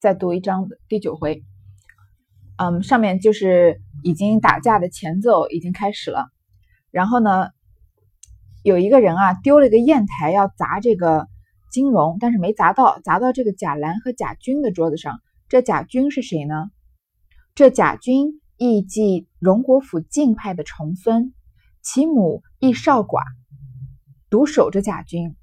[0.00, 1.42] 再读一章第九回。
[2.56, 6.28] 嗯，上面就是已经打架的前奏已经开始了。
[6.92, 7.48] 然后呢，
[8.62, 11.26] 有一个人啊丢了一个砚台要砸这个
[11.72, 15.18] 金荣，但是没砸到，砸到这个贾兰和贾军的桌子上。
[15.48, 16.70] 这贾军是谁呢？
[17.56, 21.34] 这贾军亦即荣国府晋派的重孙，
[21.82, 23.22] 其母亦少寡，
[24.30, 25.34] 独守着贾军。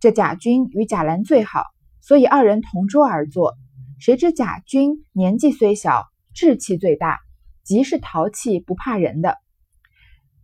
[0.00, 1.64] 这贾军与贾兰最好，
[2.02, 3.54] 所以二人同桌而坐。
[4.02, 7.20] 谁知贾军年纪虽小，志气最大，
[7.62, 9.38] 极是淘气不怕人的。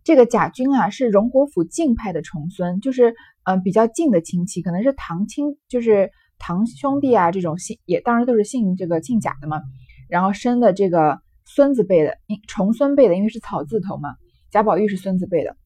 [0.05, 9.61] 这个贾军啊，是荣国府近派的重孙，就是嗯比较近的亲戚，可能是堂亲，就是堂兄弟啊这种姓，也当然都是姓这个姓贾的嘛。
[10.07, 12.17] 然后生的这个孙子辈的，
[12.47, 14.15] 重孙辈的，因为是草字头嘛。
[14.51, 15.57] 贾宝玉是孙子辈的。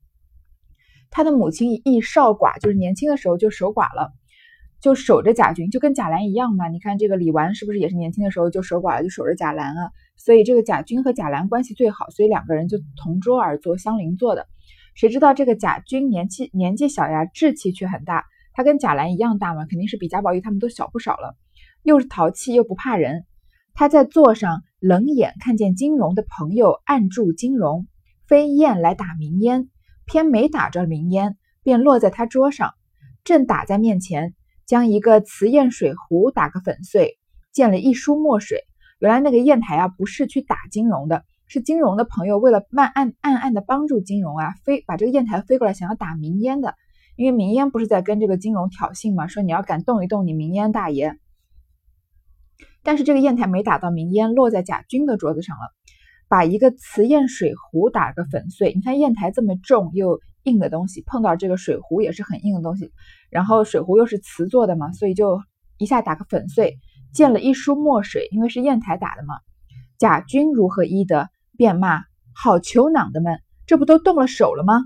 [1.12, 4.12] 他的母亲亦少寡，就是年轻的时候就守寡了，
[4.84, 6.68] 就守着贾军，就跟贾兰一样嘛。
[6.68, 9.92] 你看这个李纨是不是也是年轻的时候就守寡了，就守着贾兰啊？
[10.18, 14.46] 所以这个贾军和贾兰关系最好，所以两个人就同桌而坐，相邻坐的。
[14.94, 18.26] 谁知道这个贾军年纪年纪小呀，志气却很大。
[18.52, 21.38] 他跟贾兰一样大嘛，肯定是比贾宝玉他们都小不少了。
[21.82, 23.26] 又是淘气又不怕人。
[23.74, 27.88] 他在座上冷眼看见金荣的朋友按住金荣，
[28.28, 29.70] 飞燕来打明烟。
[30.06, 32.74] 偏没打着明烟，便落在他桌上。
[33.24, 34.34] 正打在面前，
[34.66, 37.18] 将一个瓷砚水壶打个粉碎，
[37.52, 38.60] 溅了一梳墨水。
[39.00, 46.76] 原来那个砚台啊，不是去打金融的，是金融的朋友为了慢暗暗暗的帮助金融啊，飞把这个砚台飞过来，想要打明烟的。
[47.16, 51.18] 因为明烟不是在跟这个金融挑衅嘛，说你要敢动一动你明烟大爷。
[52.82, 55.62] 但是这个砚台没打到明烟，落在贾军的桌子上了。
[56.30, 62.92] 把一个瓷砚水壶打个粉碎，你看砚台这么重又硬的东西，碰到这个水壶也是很硬的东西，
[63.30, 65.42] 然后水壶又是瓷做的嘛，所以就
[65.78, 66.78] 一下打个粉碎，
[67.14, 69.36] 溅了一书墨水，因为是砚台打的嘛。
[69.98, 71.30] 贾军如何医得？
[71.56, 72.02] 便骂：
[72.34, 74.86] 好球囊的们，这不都动了手了吗？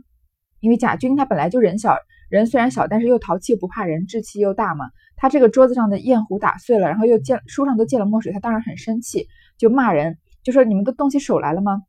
[0.60, 1.96] 因为贾军他本来就人小，
[2.30, 4.86] 人虽然小，但是又淘气不怕人，志气又大嘛。
[5.16, 10.17] 他这个桌子上的砚壶打碎了，然后又溅书上都溅了墨水，他当然很生气，就骂人。
[10.44, 11.82] 就说你们都动起手来了吗？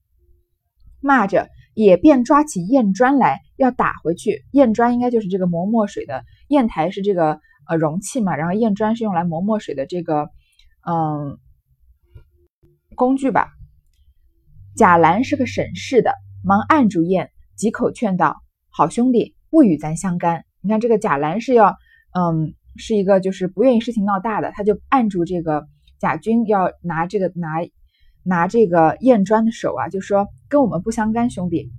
[1.00, 4.44] 骂着，也便抓起砚砖来要打回去。
[4.50, 10.28] 砚砖应该就是这个磨墨水的，砚台是这个呃容器嘛，然后砚砖是用来磨墨水的这个
[10.84, 11.38] 嗯
[12.96, 13.50] 工具吧。
[14.74, 16.12] 贾兰是个省事的，
[16.42, 21.76] 忙按住砚，几口劝道：“好兄弟，不与咱相干。”你看这个贾兰是要
[22.12, 25.68] 嗯是一个就是不愿意事情闹大的，他就按住这个
[26.00, 27.60] 贾军要拿这个拿。
[28.28, 31.70] 拿这个砚砖的手啊，就说跟我们不相干，兄弟。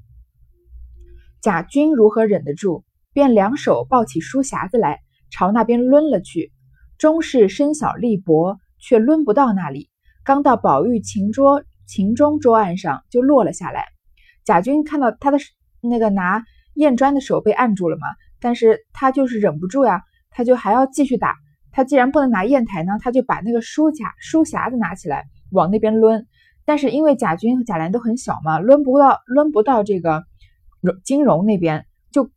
[1.41, 2.83] 贾军如何忍得住？
[3.13, 4.99] 便两手抱起书匣子来，
[5.29, 6.51] 朝那边抡了去。
[6.97, 9.89] 终是身小力薄，却抡不到那里。
[10.23, 13.85] 刚到宝玉琴桌琴中桌案上，就落了下来。
[14.43, 15.37] 贾军看到他的
[15.81, 16.43] 那个拿
[16.73, 18.07] 砚砖的手被按住了嘛，
[18.41, 21.35] 但是他就是忍不住呀，他就还要继续打。
[21.71, 26.25] 他既然不能拿砚台呢，他就把那个书匣书匣子拿起来往那边抡。
[26.69, 30.23] 但是因为贾军和贾兰都很小嘛，抡不到，抡不到这个
[31.03, 32.29] 金荣那边，就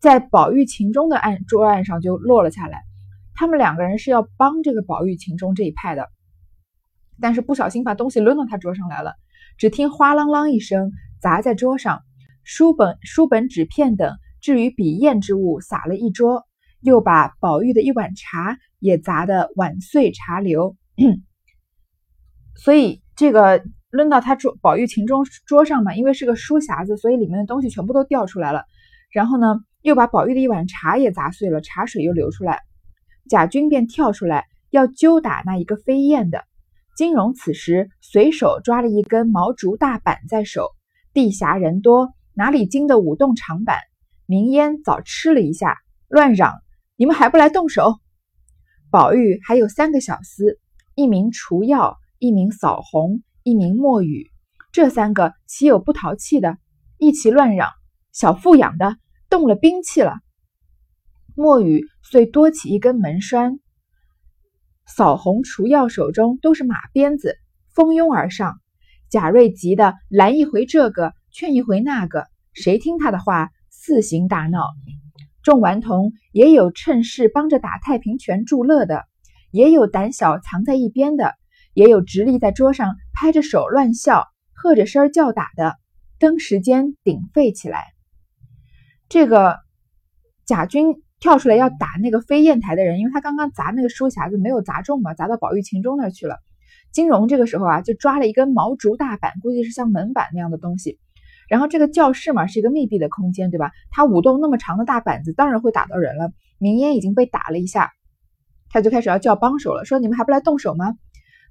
[0.00, 2.80] 在宝玉秦钟的案桌案上就落了下来。
[3.34, 6.08] 他们两个人是要帮这个宝玉秦钟这一派的，
[7.20, 9.12] 但是不小心把东西抡到他桌上来了。
[9.58, 10.90] 只听哗啷啷一声
[11.20, 12.00] 砸在桌上，
[12.44, 16.46] 书本、书本、纸片等至于笔砚之物洒了一桌，
[16.80, 20.74] 又把宝玉的一碗茶也砸得碗碎茶流，
[22.56, 23.00] 所以。
[23.14, 28.64] 这个抡到他桌宝玉琴中桌上嘛，因为是个书匣子，所以里面的东西全部都掉出来了。
[29.12, 32.60] 然后呢，又把宝玉的一碗茶也砸碎了，茶水又流出来。
[33.28, 36.42] 贾军便跳出来要揪打那一个飞燕的。
[36.96, 40.70] 金荣此时随手抓了一根毛竹大板在手，
[41.12, 43.76] 地狭人多，哪里经得舞动长板？
[44.26, 45.76] 明烟早吃了一下，
[46.08, 46.54] 乱嚷
[46.96, 47.98] ：“你们还不来动手？”
[48.90, 50.56] 宝玉还有三个小厮，
[50.94, 51.98] 一名除药。
[52.22, 54.30] 一名扫红，一名墨雨，
[54.70, 56.56] 这三个岂有不淘气的？
[56.96, 57.70] 一齐乱嚷
[58.14, 58.94] ：“小富养的，
[59.28, 60.20] 动了兵器了！”
[61.34, 63.58] 墨雨遂多起一根门栓，
[64.86, 67.38] 扫红、除药手中都是马鞭子，
[67.74, 68.60] 蜂拥而上。
[69.10, 73.50] 贾瑞急得拦一回这个，劝一回那个，谁听他的话？
[73.68, 74.68] 四行大闹。
[75.42, 79.06] 众顽童也有趁势帮着打太平拳助乐的，
[79.50, 81.34] 也有胆小藏在一边的。
[81.74, 85.76] 也有直立在桌上拍着手乱笑、喝着声叫打的，
[86.18, 87.84] 登时间鼎沸起来。
[89.08, 89.58] 这个
[90.46, 96.38] 贾军跳出来要打那个飞砚台的人，因为他刚刚砸那个书匣子没有砸中嘛，砸到宝玉、秦钟那儿去了。
[96.92, 100.98] 金荣这个时候啊，就抓了一根毛竹大板，估计是像门板那样的东西。
[101.48, 103.72] 然后这个教室嘛，是一个密闭的空间，对吧？
[103.90, 106.32] 他舞动那么长的大板子，当然会打到人了。
[106.58, 107.90] 明烟已经被打了一下，
[108.70, 110.94] 他就开始要叫帮手了，说你们还不来动手吗？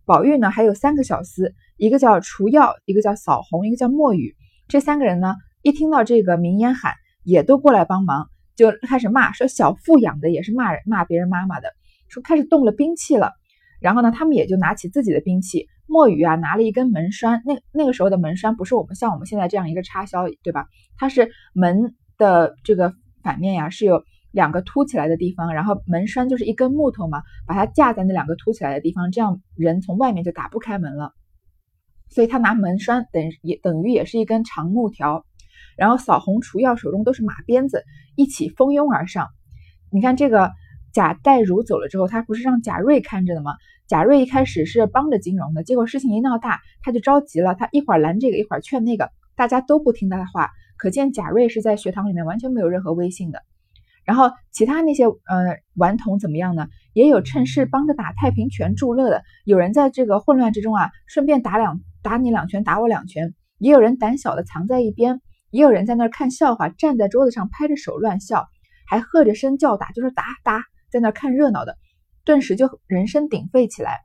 [0.05, 4.35] 宝玉呢，还有三个小厮，一个叫除药，一个叫扫红，一个叫墨雨。
[4.67, 6.93] 这三个人呢，一听到这个名烟喊，
[7.23, 11.69] 也都过来帮忙，就开始骂，说小富养的也是骂人，骂别人妈妈的，
[12.09, 13.31] 说开始动了兵器了。
[13.79, 15.67] 然后呢，他们也就拿起自己的兵器。
[15.87, 20.67] 墨雨啊，拿了一根门栓，那那个时候的门栓不是我们像我们现在这样一个插销，对吧？
[20.95, 22.93] 它是门的这个
[23.23, 31.13] 反面呀，是有两个凸起来的地方，然后门栓就是一根木头嘛，把它架在那两个凸起来的地方，这样人从外面就打不开门了。
[32.09, 35.25] 所以他拿门栓等也等于也是一根长木条，
[35.77, 37.83] 然后扫红除药手中都是马鞭子，
[38.15, 39.29] 一起蜂拥而上。
[39.89, 40.51] 你看这个
[40.93, 43.53] 贾代儒走了之后，他不是让贾瑞看着的吗？
[43.87, 47.55] 贾瑞一开始是帮着金荣的，结果事情一闹大，他就着急了。
[47.55, 50.49] 他一会儿拦这个，一会儿劝那个，大家都不听他的话。
[50.77, 53.41] 可见贾瑞是在学堂里面完全没有任何威信的。
[54.03, 56.67] 然后其他那些呃顽童怎么样呢？
[56.93, 63.33] 也有趁势帮着打太平拳助乐的，有人在这个混乱之中啊，顺便打两打你两拳，打我两拳。
[63.57, 65.21] 也有人胆小的藏在一边，
[65.51, 68.47] 也有人在那儿看笑话，站在桌子上拍着手乱笑，
[68.87, 71.77] 还喝着声叫打，就是打打，在那儿看热闹的。
[72.25, 73.99] 顿时就人声鼎沸起来。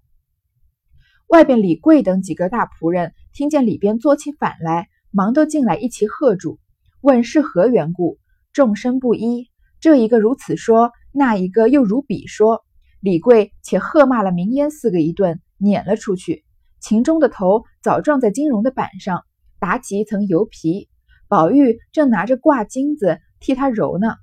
[1.27, 6.61] 外边李贵等几个大仆人听见里边作起反来，忙都进来一齐喝住，
[7.01, 8.19] 问是何缘故。
[8.53, 9.51] 众声不一，
[9.87, 12.65] 这一个如此说，那一个又如彼说。
[12.99, 16.45] 李贵且喝骂了明烟四个一顿，撵了出去。
[16.81, 19.23] 秦钟的头早撞在金荣的板上，
[19.61, 20.89] 打起一层油皮。
[21.29, 24.17] 宝玉正拿着挂金子替他揉呢，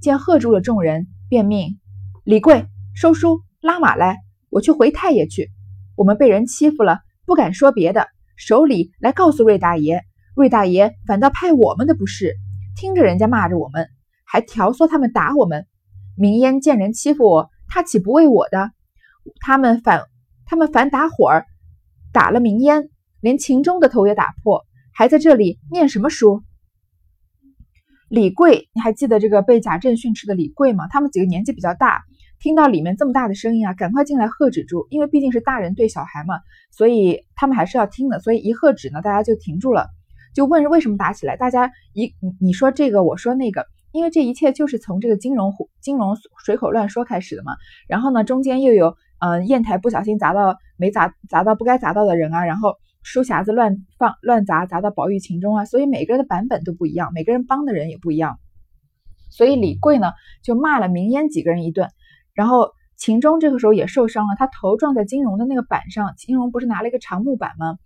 [0.00, 1.78] 见喝住了众人，便命
[2.24, 2.64] 李贵。
[2.94, 4.16] 收书拉马来，
[4.48, 5.50] 我去回太爷去。
[5.94, 10.00] 我们被人欺负了，不敢说别的，守礼来告诉瑞大爷。
[10.34, 12.34] 瑞大爷反倒派我们的不是，
[12.74, 13.90] 听着人家骂着我们，
[14.32, 15.66] 还挑唆他们打我们。
[16.16, 18.70] 明烟见人欺负我，他岂不为我的？
[19.40, 20.06] 他们反
[20.46, 21.44] 他们反打伙儿，
[22.14, 22.88] 打了明烟，
[23.20, 24.64] 连秦钟的头也打破，
[24.94, 26.42] 还在这里念什么书？
[28.08, 30.88] 李贵，你还记得这个被贾政训斥的李贵吗？
[30.88, 32.02] 他们几个年纪比较大。
[32.40, 36.40] 听到里面这么大的声音啊，赶快进来喝止住，因为毕竟是大人对小孩嘛，
[36.70, 38.18] 所以他们还是要听的。
[38.18, 39.88] 所以一喝止呢，大家就停住了，
[40.34, 41.36] 就问为什么打起来。
[41.36, 47.52] 大家一你你说这个，我说那个，因为这一切就是从这个金融金融水口乱说开始的嘛。
[47.86, 58.38] 然后呢，中间又有嗯砚台不小心砸到没砸砸到不该砸到的人啊，然后书匣子乱放乱砸砸到宝玉情中啊，所以每个人的版本都不一样，每个人帮的人也不一样。
[59.30, 60.12] 所以李贵呢
[60.42, 61.88] 就骂了明烟几个人一顿。
[62.34, 67.76] 然后秦钟这个时候也受伤了，他头撞在金荣的那个板上，金荣不是拿了一个长木板吗？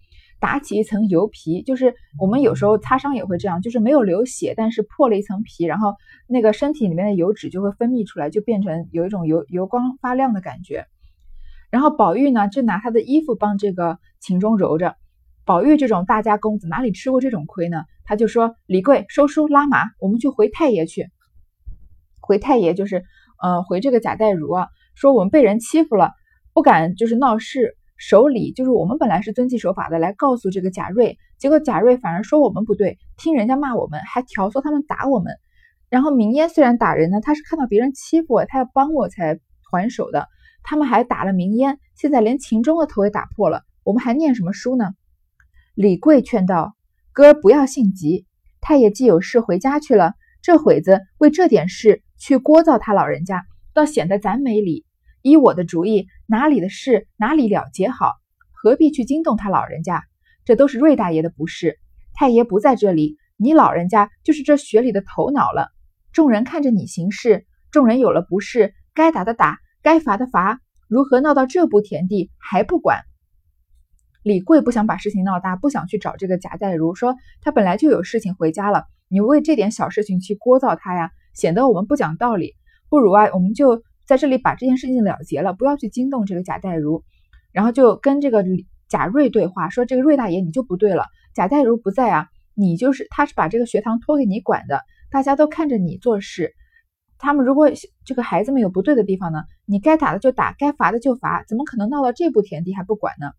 [0.41, 5.95] 打起一层油皮，就是我们有时候擦伤也会这样，就是没有流血，但是破了一层皮，然后
[6.29, 10.87] 那个身体里面的油脂就会分泌出来，就变成有一种油油光发亮的感觉。
[11.71, 14.97] 然后宝玉呢，就拿他的衣服帮这个秦钟揉着。
[15.45, 17.85] 宝玉这种大家公子哪里吃过这种亏呢？
[18.05, 21.09] 他就说：“李贵收书拉马，我们去回太爷去。”
[22.21, 23.03] 回太爷就是。
[23.39, 26.13] 呃，回这个贾代儒啊，说我们被人欺负了，
[26.55, 35.33] 不敢就是闹事，守礼就是我们本来是遵纪守法的，来告诉这个贾瑞，结果贾瑞反而说我们不对，听人家骂我们，还挑唆他们打我们。
[35.89, 39.39] 然后明烟虽然打人呢，他是看到别人欺负我，他要帮我才
[39.71, 40.29] 还手的，
[40.63, 44.91] 他们还打了明烟，现在连秦钟的头也打破了，我们还念什么书呢？
[45.75, 46.75] 李贵劝道
[47.13, 48.27] ：“哥儿不要性急，
[48.61, 53.45] 太爷既有事回家去了，这会子为这点事。”去聒噪他老人家，
[53.75, 54.87] 倒显得咱没理。
[55.21, 58.15] 依我的主意，哪里的事哪里了结好，
[58.53, 60.03] 何必去惊动他老人家？
[60.45, 61.79] 这都是瑞大爷的不是。
[62.15, 65.69] 太爷不在这里，你老人家就是这学里的头脑了。
[66.13, 73.03] 众人看着你行事，众人有了不是，该打的打，该罚的罚，如何闹到这步田地还不管？
[74.23, 81.11] 李贵不想把事情闹大，不想去找这个贾代儒，说他本来就有事情回家了，你为这点小事情去聒噪他呀？
[81.35, 82.55] 显得我们不讲道理，
[82.89, 87.05] 不如啊，我们就在这里把这件事情了结了，不要去惊动这个贾代儒。
[87.53, 88.45] 然后就跟这个
[88.89, 96.53] 贾瑞对话，说这个瑞大爷你就不对了，贾代儒不在啊，你就是他是把这个学堂托给你管的，大家都看着你做事。
[97.19, 97.71] 他们如果
[98.05, 103.31] 这个孩子们有不对的地方呢，你该打的就打，该罚的就罚，怎么可能闹到这步田地还不管呢？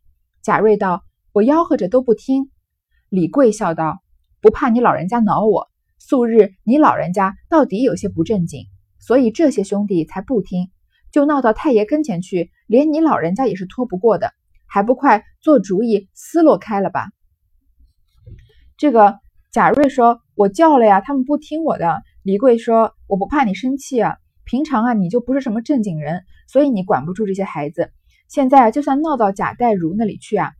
[0.41, 2.49] 贾瑞道：“我吆喝着都不听。”
[3.09, 3.99] 李贵笑道
[4.41, 5.67] ：“不怕你老人家恼我。”
[5.99, 8.65] 素日你老人家到底有些不正经，
[9.07, 10.69] 所以这些兄弟才不听，
[11.13, 14.33] 就闹到太爷跟前去，连你老人家也是拖不过的，
[14.65, 17.07] 还不快做主意撕落开了吧？
[18.75, 19.17] 这个
[19.49, 27.93] 贾瑞说：“我叫了呀，他们不听我的。”李贵说：“我不怕你生气啊，平常啊你就不是什么正经人，所以你管不住这些孩子。
[28.27, 30.51] 现在就算闹到贾代儒那里去啊，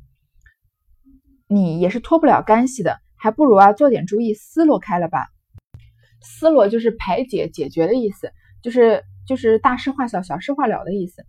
[1.50, 5.28] 你也是脱不了干系的，还不如啊做点主意撕落开了吧。
[6.28, 8.32] 思落就是排解、解决的意思，
[8.62, 11.24] 就是就是大事化小、小事化了的意思。”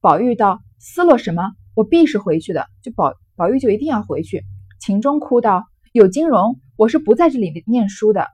[0.00, 1.52] 宝玉道：“思落什么？
[1.74, 4.42] 我必是回去的。”就宝宝玉就一定要回去。
[4.80, 5.66] 秦钟哭道。
[5.92, 8.28] 有金荣，我是不在这里念书的。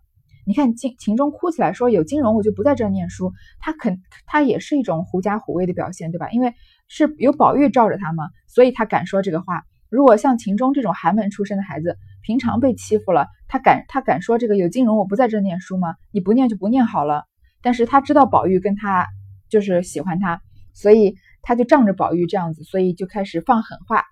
[0.45, 3.33] 你看，秦秦钟哭起来说有金荣，我就不在这儿念书。
[3.61, 6.29] 他肯，他也是一种狐假虎威的表现，对吧？
[6.33, 6.53] 因为
[6.87, 9.63] 是有宝玉罩着他嘛，所以他敢说这个话。
[9.89, 15.95] 如果像秦钟这种寒门出身的孩子，平常被欺负了，他敢他敢说这个有金荣，我不在这念书吗？
[16.11, 17.23] 你不念就不念好了。
[17.63, 19.07] 但是他知道宝玉跟他
[19.49, 20.41] 就是喜欢他，
[20.75, 24.03] 所以他就仗着宝玉这样子，所以就开始放狠话。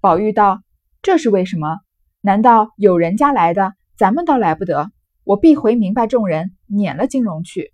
[0.00, 0.64] 宝玉道
[1.00, 1.78] ：“这是为什么？”
[2.20, 4.90] 难道有人家来的，咱们倒来不得。
[5.22, 7.72] 我必回明白众人，撵了金荣去。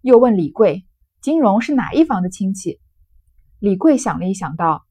[0.00, 0.86] 又问李贵
[1.20, 2.78] ：“金荣是哪一房的亲戚？”
[3.58, 4.84] 李贵想了一想，道：“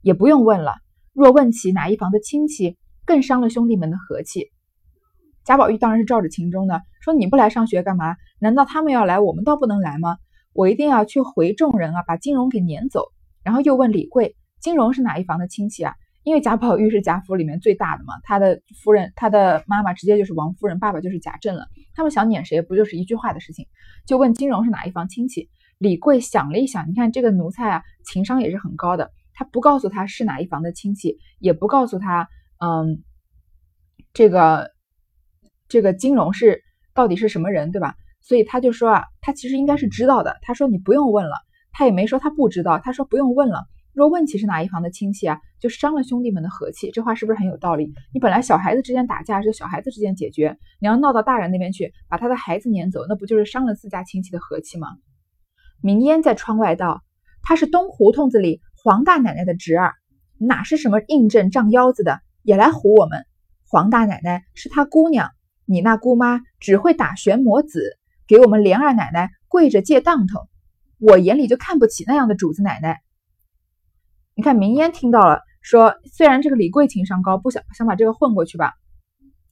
[0.00, 0.76] 也不用问了。
[1.12, 4.50] 若问起哪一房的亲戚，更伤了兄弟们的和气。”
[5.44, 8.16] 贾宝玉当然是照着秦钟的，说：“你不来上学干嘛？
[8.40, 10.16] 难道他们要来，我们倒不能来吗？
[10.52, 13.02] 我一定要去回众人啊，把金荣给撵走。”
[13.44, 15.94] 然后又问李贵：“金荣是哪一房的亲戚啊？”
[16.24, 21.66] 因为贾宝玉是贾府里面最大的嘛，他的夫人，他的妈妈直接就是王夫人，爸爸就是贾政了。
[21.94, 23.66] 他们想撵谁，不就是一句话的事情？
[24.06, 25.50] 就问金荣是哪一房亲戚。
[25.76, 29.10] 李贵想了一想，你看这个奴才啊，情商也是很高的。
[29.34, 32.26] 他不告诉他是哪一房的亲戚，也不告诉他，
[32.64, 33.02] 嗯，
[34.14, 34.70] 这个
[35.68, 36.62] 这个金融是
[36.94, 37.94] 到底是什么人，对吧？
[38.22, 40.38] 所以他就说啊，他其实应该是知道的。
[40.40, 41.36] 他说你不用问了，
[41.72, 43.64] 他也没说他不知道，他说不用问了。
[43.92, 46.90] 若问起是哪一房的亲戚啊，就伤了兄弟们的和气。
[46.90, 47.92] 这话是不是很有道理？
[48.14, 54.88] 你本来小孩子之间打架是小孩子之间解决，你要闹到大人那边去，把他的孩子撵走，那不就是伤了自家亲戚的和气吗？
[55.82, 57.02] 明烟在窗外道
[57.44, 59.92] ：“他是东胡同子里黄大奶奶的侄儿，
[60.38, 63.26] 哪是什么硬正仗腰子的，也来唬我们。
[63.66, 65.30] 黄大奶奶是他姑娘，
[65.64, 67.98] 你那姑妈只会打旋磨子，
[68.28, 70.46] 给我们莲二奶奶跪着借当头。
[71.00, 73.00] 我眼里就看不起那样的主子奶奶。”
[74.36, 78.74] 你看，明烟听到了，说虽然这个李贵情商高，不想想把这个混过去吧，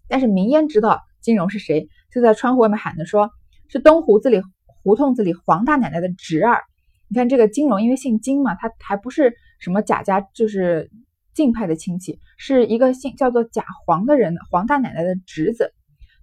[0.09, 3.31] 但是明烟知道金荣是谁，就在窗户外面喊着，说
[3.69, 6.63] 是东胡子里胡同子里黄大奶奶的侄儿。
[7.09, 10.91] 你看这个金荣，因为姓金嘛，他还不是什么贾家，就是
[11.35, 15.73] 晋派的亲戚，是一个姓叫做贾黄的人，黄大奶奶的侄子。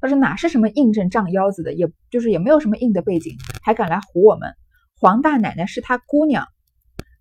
[0.01, 4.53] 他说哪是什么硬正仗腰子的，也就是也没有什么硬的背景，还敢来唬我们。
[4.99, 6.45] 黄大奶奶是他姑娘。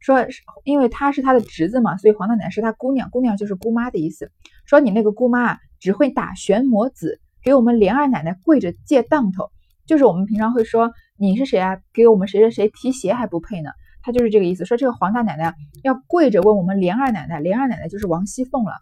[0.00, 0.24] 说，
[0.62, 4.30] 因为他是他的侄子嘛，所以黄大奶奶是他姑娘，姑娘就是姑妈的意思。
[4.64, 9.50] 说你那个姑妈啊，只会打旋磨子，给我们莲二奶奶跪着借当头，
[9.86, 11.80] 就是我们平常会说你是谁啊？
[11.92, 13.70] 给我们谁谁谁提鞋还不配呢？
[14.08, 14.64] 他就是这个意思。
[14.64, 18.72] 说这个黄大奶奶要跪着问我们莲二奶奶，莲二奶奶就是王熙凤了。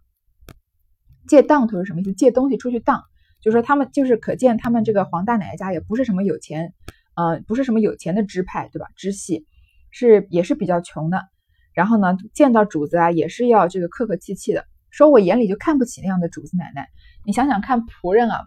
[1.27, 2.13] 借当头是什么意思？
[2.13, 3.03] 借东西出去当，
[3.41, 6.73] 就说他们就是可见他们这个黄大奶奶家也不是什么有钱，
[7.17, 8.87] 呃，不是什么有钱的支派，对吧？
[8.95, 9.45] 支系。
[9.91, 11.25] 是也是比较穷的，
[11.73, 14.65] 然后呢，见到主子啊，也是要这个客客气气的。
[14.91, 16.87] 说我眼里就看不起那样的主子奶奶。
[17.25, 18.41] 你想想看，仆人啊，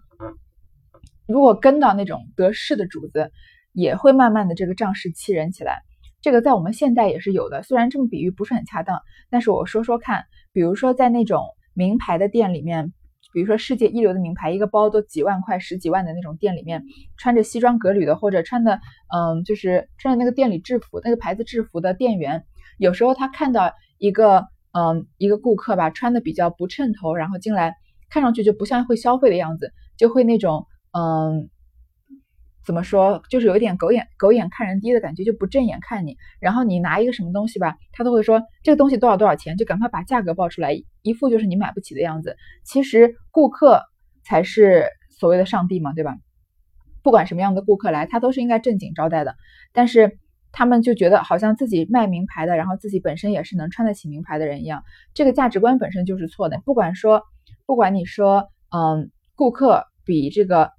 [1.27, 3.31] 如果跟到那种得势的主子，
[3.74, 5.81] 也会慢慢的这个仗势欺人起来。
[6.21, 12.93] 这个在我们现代也是有的，虽然这么比喻不是很恰当，但是我说说看，比如说在那种名牌的店里面。
[13.31, 16.83] 比如说世界一流的名牌，一个包都几万块、十几万的那种店里面，
[17.15, 18.79] 穿着西装革履的，或者穿的，
[19.15, 22.43] 嗯，就是穿着那个店里制服、那个牌子制服的店员，
[22.79, 27.75] 有时候他看到一个，嗯，一个顾客吧，穿的比较不称头，然后进来，
[28.09, 30.65] 看上去就不像会消费的样子，就会那种，
[30.97, 31.51] 嗯。
[32.65, 36.17] 怎么说，就是有一点狗眼狗眼看人低的感觉，就不正眼看你。
[36.39, 42.35] 然后你拿一个什么东西吧，他都会说这个东西多少多少钱，就赶快把价格报出来，一副就是你买不起的样子。
[42.63, 43.81] 其实顾客
[44.23, 46.15] 才是所谓的上帝嘛，对吧？
[47.01, 49.35] 不管什么样的顾客来，他都是应该正经招待的。
[49.73, 50.19] 但是
[50.51, 54.83] 他们就觉得好像自己卖名牌的，然后自己本身也是能穿得起名牌的人一样，
[55.15, 56.61] 这个价值观本身就是错的。
[56.65, 57.23] 不管说，
[57.65, 60.71] 不管你说，嗯，顾客比这个。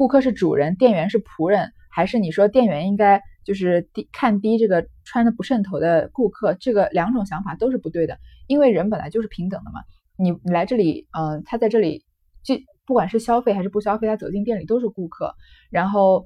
[0.00, 6.54] 顾客是主人，店员是仆人，还是你说店员应该就是低看低这个穿的不渗头的顾客？
[6.54, 8.16] 这个两种想法都是不对的，
[8.46, 9.80] 因为人本来就是平等的嘛。
[10.16, 12.02] 你你来这里，嗯，他在这里，
[12.42, 12.54] 就
[12.86, 15.34] 不管是消费还是不消费，他走进店里都是顾客。
[15.70, 16.24] 然后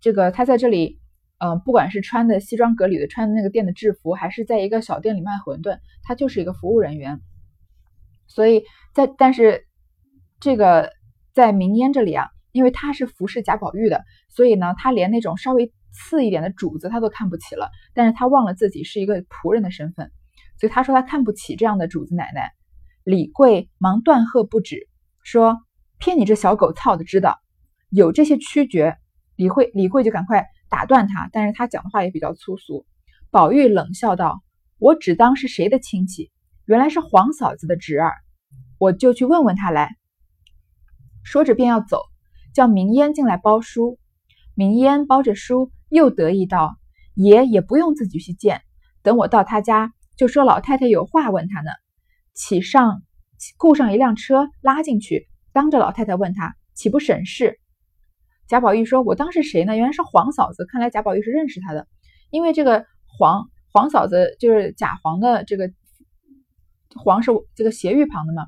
[0.00, 0.98] 这个他在这里
[1.40, 7.20] 嗯，不管是穿的西装革履的，穿的那个店的制服，还是在一个小店里卖馄饨，他就是一个服务人员。
[8.28, 9.66] 所以在但是
[10.40, 10.90] 这个
[11.34, 17.70] 在明烟这里啊，因为他是服侍贾宝玉的，所以呢，他连那种稍微次一点的主子他都看不起了。
[17.94, 20.10] 但是他忘了自己是一个仆人的身份，
[20.58, 22.52] 所以他说他看不起这样的主子奶奶。
[23.02, 24.88] 李贵忙断喝不止，
[25.24, 25.58] 说
[25.98, 27.38] ：“骗你这小狗操的，知道
[27.88, 28.96] 有这些曲诀。”
[29.36, 32.84] 李慧李贵就赶快打断他，但是他讲的话也比较粗俗。
[33.30, 34.42] 宝玉冷笑道
[34.78, 36.30] ：“我只当是谁的亲戚，
[36.66, 38.12] 原来是黄嫂子的侄儿，
[38.78, 39.96] 我就去问问他来。”
[41.24, 42.02] 说着便要走，
[42.54, 43.98] 叫明烟进来包书。
[44.54, 46.76] 明烟包着书，又得意道
[47.14, 48.62] ：“爷也不用自己去见，
[49.02, 51.70] 等我到他家，就说老太太有话问他呢。
[52.34, 53.02] 起上
[53.58, 57.58] 雇上一辆车拉进去，当着老太太问他，岂不省事？”
[58.48, 59.76] 贾宝玉说：“我当是谁呢？
[59.76, 60.66] 原来是黄嫂子。
[60.66, 61.86] 看来贾宝玉是认识她的，
[62.30, 65.70] 因为这个黄黄嫂子就是贾黄的这个
[66.96, 68.46] 黄是这个斜玉旁的嘛，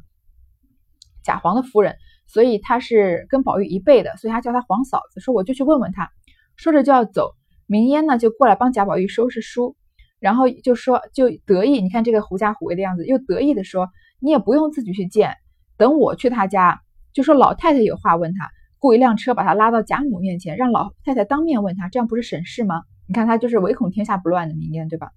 [1.22, 1.96] 贾黄的夫人，
[2.32, 5.20] 所以他是跟宝玉一辈的，所以他叫她黄嫂子。
[5.20, 6.08] 说我就去问问她。
[6.56, 7.32] 说着就要走，
[7.66, 9.76] 明烟呢就过来帮贾宝玉收拾书，
[10.18, 15.34] 然后就说就得意，你看这个狐假虎威的样子，又得意的说：你也不用自己去见，
[15.76, 16.80] 等我去他家，
[17.12, 18.48] 就说老太太有话问他。”
[18.80, 22.82] 雇一辆车把他拉到贾母面前，让老太太当面问他，这样不是省事吗？
[23.06, 25.10] 你看他就是唯恐天下不乱的明烟，对吧？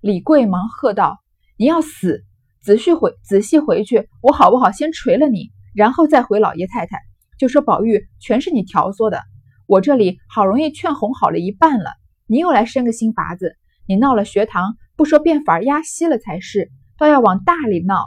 [0.00, 1.18] 李贵忙喝道
[1.58, 2.24] ：“你要死！
[2.62, 6.98] 仔细回仔细回去，我好不好先捶了你，然后再回老爷太太，
[7.38, 9.20] 就说宝玉全是你挑唆的。
[9.66, 11.92] 我这里好容易劝哄好了一半了，
[12.26, 18.06] 你又来生个新法子，你闹了学堂，不说变法压息了才是，倒要往大里闹。”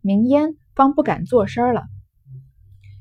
[0.00, 1.84] 明烟方不敢作声了。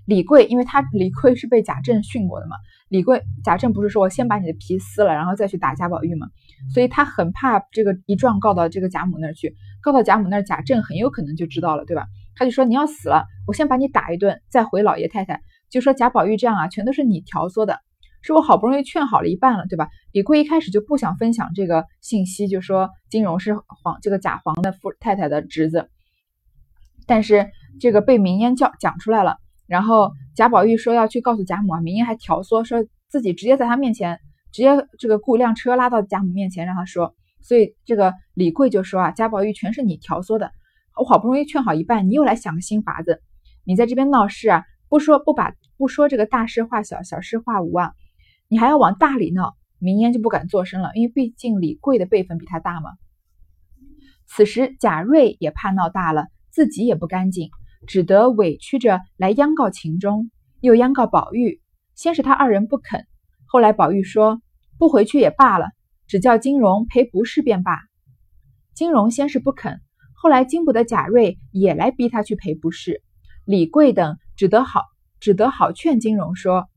[0.05, 2.55] 李贵，因为他李贵是被贾政训过的嘛。
[2.89, 6.27] 李贵，贾政不是说我先把你的皮撕了，然后再去打贾宝玉嘛？
[6.73, 12.05] 所以他很怕这个一状告到这个贾母那儿去，告到贾母那儿，贾政很有可能就知道了，对吧？
[12.35, 17.79] 他就说你要死了，我先把你打一顿，再回老爷太太，就说贾宝玉这样啊，全都是你挑唆的，
[18.21, 19.87] 是我好不容易劝好了一半了，对吧？
[20.11, 25.89] 李贵一开始就不想分享这个信息，就说金荣是皇这个贾皇的夫太太的侄子，
[27.07, 29.37] 但是这个被明烟叫讲出来了。
[29.67, 34.19] 然后贾宝玉说要去告诉贾母啊，明烟还挑唆说自己直接在他面前，
[34.51, 40.51] 直接这个雇一辆车拉到贾母面前让他说，所以这个李贵就说啊，贾宝玉全是你挑唆的，
[40.99, 43.21] 我好不容易劝好一半，你又来想个新法子，
[43.63, 47.93] 你在这边闹事啊，不说不把不说这个大事化小，小事化无啊，
[48.47, 52.91] 你还要往大里闹，明烟就不敢作声了，因为毕竟李贵的辈分比他大嘛。
[54.25, 57.49] 此时贾瑞也怕闹大了，自己也不干净。
[57.87, 61.61] 只得委屈着来央告秦钟，又央告宝玉。
[61.95, 63.05] 先是他二人不肯，
[63.45, 64.41] 后来宝玉说
[64.77, 65.67] 不回去也罢了，
[66.07, 67.79] 只叫金荣赔不是便罢。
[68.73, 69.79] 金荣先是不肯，
[70.13, 73.03] 后来经不得贾瑞也来逼他去赔不是。
[73.45, 74.81] 李贵等只得好，
[75.19, 76.67] 只得好劝金荣说：“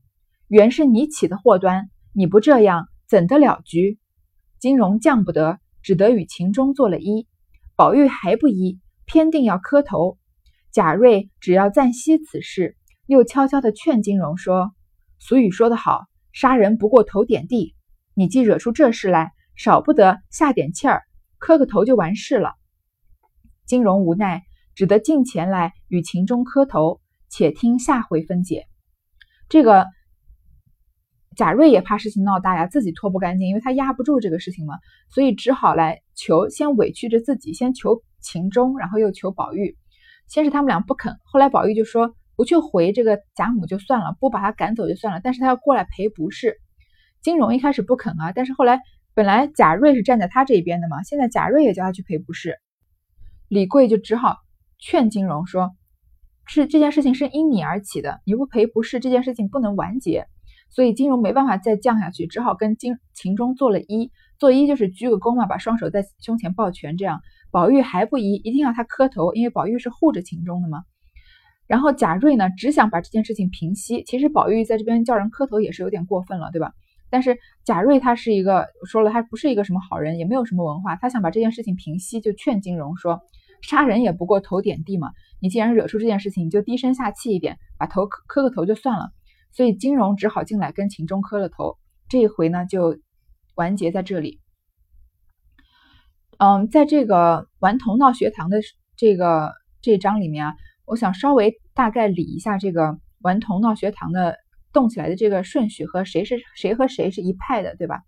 [0.47, 3.97] 原是你起的祸端，你不这样怎得了局？”
[4.59, 7.25] 金荣犟不得，只得与秦钟做了揖。
[7.75, 10.17] 宝玉还不依，偏定要磕头。
[10.77, 14.75] 贾瑞只要暂息此事，又悄悄地劝金荣说
[15.17, 17.73] ：“俗语说得好，杀人不过头点地。
[18.13, 21.01] 你既惹出这事来，少不得下点气儿，
[21.39, 22.51] 磕个头就完事了。”
[23.65, 24.43] 金荣无奈，
[24.75, 28.67] 只得进前来与秦钟磕头，且听下回分解。
[29.49, 29.87] 这个
[31.35, 34.75] 贾瑞也怕事情闹大呀，自己脱不干净，因为他压不住这个事情嘛，
[35.09, 39.75] 所以只好来求，先委屈着自己，先求秦钟，然后又求宝玉。
[40.27, 46.57] 先是他们俩不肯，后来宝玉就说不去回这个贾母就算了，不把他赶走就算了，但是他要过来赔不是。
[47.21, 48.79] 金荣一开始不肯啊，但是后来
[49.13, 52.57] 本来贾瑞是站在他这边的嘛，现在贾瑞也叫他去赔不是，
[53.47, 54.35] 李贵就只好
[54.77, 55.71] 劝金荣说，
[56.45, 60.27] 是这件事情是因你而起的，你不赔不是，这件事情不能完结，
[60.69, 67.21] 所以金荣没办法再降下去，只好跟金秦钟做了揖，作揖就是鞠个躬嘛，把双手在胸前抱拳这样。
[67.51, 70.83] 宝玉还不依，一定要他磕头，因为宝玉是护着秦钟的嘛。
[71.67, 74.03] 然后贾瑞呢，只想把这件事情平息。
[74.03, 76.71] 其实宝玉在这边叫人磕头也是有点过分了，对吧？
[77.09, 83.21] 但是贾瑞他是一个说了，他不是一个什么好人，也没有什么文化，他想把这件事情平息，就劝金荣说
[83.63, 89.09] ：“杀人也不过头点地嘛，你既然惹出这件事情，你就低声下气一点，把头磕磕个头就算了。”
[89.55, 91.77] 所以金荣只好进来跟秦钟磕了头。
[92.09, 92.97] 这一回呢，就
[93.57, 94.39] 完结在这里。
[96.37, 98.61] 嗯，在这个顽童闹学堂的
[98.95, 100.53] 这个这章里面啊，
[100.85, 104.37] 我想稍微大概理一下这个顽童闹学堂的
[104.71, 108.03] 动起来的这个顺序和谁是谁和谁是一派的，对吧？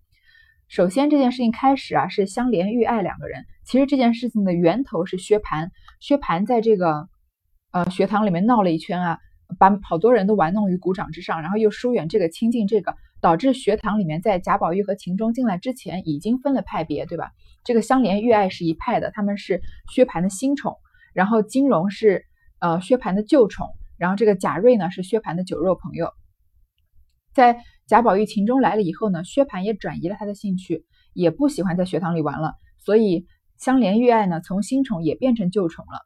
[0.67, 7.09] 首先这件事情开始啊是香莲玉爱两个人，其实这件事情的源头是薛蟠，薛蟠在这个
[7.71, 9.17] 呃学堂里面闹了一圈啊，
[9.57, 17.31] 把好多人都玩弄于股掌之上，然后又疏远这个亲近这个，导致学堂里面在贾宝玉和秦钟进来之前已经分了派别，对吧？
[17.63, 20.75] 这个香莲玉爱是一派的，他们是薛蟠的新宠，
[21.13, 22.25] 然后金荣是
[22.59, 26.09] 呃薛蟠的旧宠，然后这个贾瑞呢是薛蟠的酒肉朋友，
[27.33, 27.59] 在。
[27.89, 32.53] 贾宝玉、秦钟来了以后呢，薛蟠也转移了他的兴趣，也不喜欢在学堂里玩了。
[32.77, 33.25] 所以
[33.57, 35.99] 香莲玉爱呢，从新宠也变成旧宠了。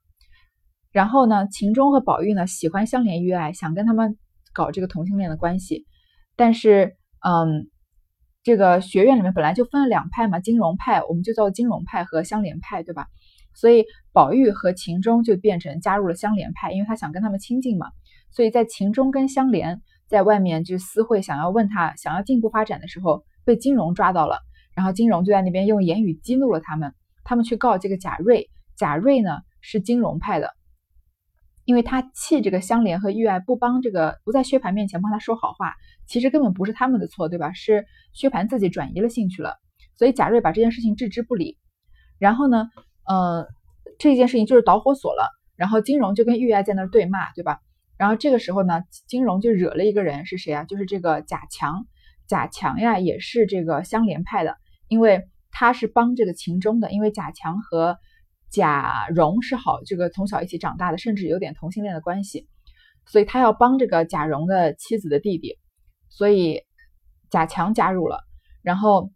[0.93, 4.17] 然后呢，秦钟和宝玉呢，喜欢香莲玉爱，想跟他们
[4.54, 5.86] 搞这个同性恋的关系。
[6.38, 7.69] 但是，嗯，
[8.43, 13.07] 这个学院里面本来就分了两派嘛，金融派，我们就叫金融派和香莲派，对吧？
[13.55, 17.88] 所以宝玉和秦钟就变成加入了香莲派，因为他想跟他们亲近嘛。
[18.31, 19.81] 所以在秦钟跟香莲。
[20.09, 24.41] 在外面就私会，想要问他，想要进一步发展的时候，被金融抓到了，
[24.75, 30.51] 然后金融就在那边用言语激怒了他们，他们去告这个贾瑞，贾瑞呢是金融派的，
[31.65, 35.73] 因为他气这个香莲和玉爱不帮这个不在薛蟠面前帮他说好话，
[36.07, 37.53] 其实根本不是他们的错，对吧？
[37.53, 39.55] 是薛蟠自己转移了兴趣了，
[39.95, 41.57] 所以贾瑞把这件事情置之不理，
[42.19, 42.69] 然后呢，
[43.07, 43.47] 呃，
[43.99, 47.59] 这件事情就是导火索了，然后金荣就跟玉爱在那儿对骂，对吧？
[47.97, 50.63] 然后这个时候呢，金荣就惹了一个人，是谁啊？
[50.63, 51.85] 就是这个贾强。
[52.25, 54.55] 贾强呀，也是这个香莲派的，
[54.87, 56.91] 因为他是帮这个秦钟的。
[56.91, 57.97] 因为贾强和
[58.49, 62.47] 贾蓉是好，这个从小一起长大的，甚至有点同性恋的关系，
[63.05, 65.57] 所以他要帮这个贾蓉的妻子的弟弟，
[66.15, 66.62] 所以
[67.30, 68.19] 贾强加入了。
[68.62, 69.10] 然后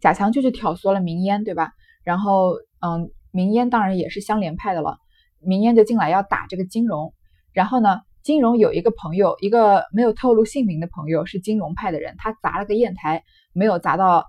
[0.00, 1.72] 贾强就去挑唆了明烟，对吧？
[2.04, 4.96] 然后嗯，明烟当然也是香莲派的了，
[5.40, 7.12] 明烟就进来要打这个金荣。
[7.52, 12.14] 然后呢，金荣有一个朋友，一个没有透露姓名的朋友，是金融派的人。
[12.16, 14.26] 他砸了个砚台，没有砸到，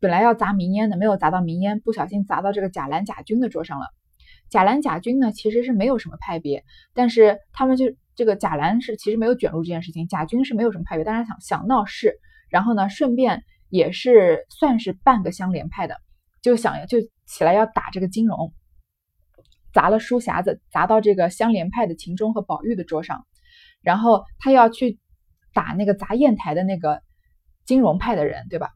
[0.00, 3.86] 本来要砸明烟的，没有砸到明烟，不小心砸到这个贾兰、贾军的桌上了。
[4.50, 12.14] 贾兰、贾军呢，其实是没有什么派别，但是他们就这个贾兰是其实没有卷入这件事情，贾军是没有什么派别，但是想想闹事，
[12.48, 15.96] 然后呢，顺便也是算是半个相连派的，
[16.42, 18.52] 就想就起来要打这个金荣。
[19.72, 23.26] 砸了书匣子，砸到这个香莲派的秦钟和宝玉的桌上，
[23.82, 25.00] 然后他要去
[25.52, 27.02] 打那个砸砚台的那个
[27.64, 28.70] 金融派的人，对吧？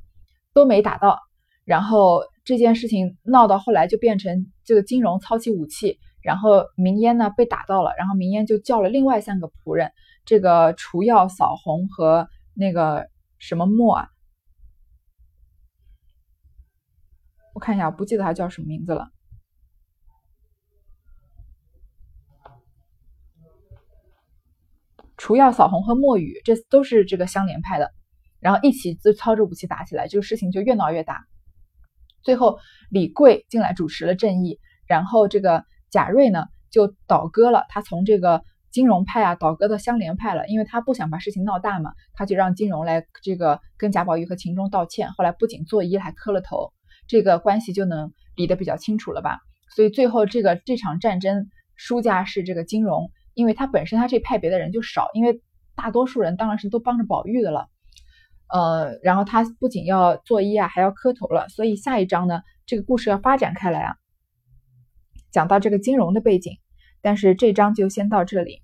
[0.53, 1.20] 都没打到，
[1.64, 9.92] 然后这件事情闹到后来就变成这个金融操起武器，然后明烟呢被打到了，然后明烟就叫了另外三个仆人，
[10.24, 14.09] 这个除药扫红和那个什么墨啊，
[17.54, 19.11] 我看一下，我不记得他叫什么名字了。
[25.16, 27.92] 除药扫红和墨雨，这都是这个相连派的，
[28.38, 31.26] 然后一起就操着武器打起来，这个事情就越闹越大。
[32.22, 46.72] 最后李贵进来主持了正义，然后这个贾瑞呢就倒戈了，他从这个金融派啊倒戈到香莲派了，因为他不想把事情闹大嘛，他就让金融来这个跟贾宝玉和秦钟道歉，后来不仅作揖还磕了头，
[47.07, 49.38] 这个关系就能理得比较清楚了吧？
[49.74, 53.11] 所以最后这个这场战争输家是这个金融。
[53.35, 55.40] 因为他本身他这派别的人就少，因为
[55.77, 57.68] 大多数人当然是都帮着宝玉的了，
[58.53, 63.94] 呃，然后他不仅要作揖啊，还要磕头了，所以下一章呢，这个故事要发展开来啊，
[65.38, 66.59] 讲到这个金融的背景，
[67.01, 68.62] 但是这章就先到这里。